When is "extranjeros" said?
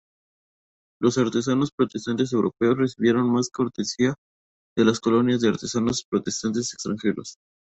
6.73-7.37